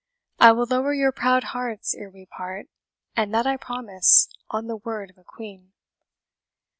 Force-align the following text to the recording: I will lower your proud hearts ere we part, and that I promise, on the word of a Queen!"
I 0.39 0.51
will 0.51 0.65
lower 0.65 0.95
your 0.95 1.11
proud 1.11 1.43
hearts 1.43 1.93
ere 1.93 2.09
we 2.09 2.25
part, 2.25 2.65
and 3.15 3.31
that 3.35 3.45
I 3.45 3.55
promise, 3.55 4.27
on 4.49 4.65
the 4.65 4.77
word 4.77 5.11
of 5.11 5.19
a 5.19 5.23
Queen!" 5.23 5.73